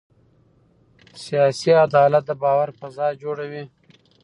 [1.23, 3.63] سیاسي عدالت د باور فضا جوړوي